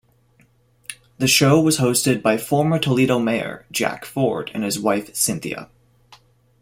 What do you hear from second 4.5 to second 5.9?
and his wife Cynthia.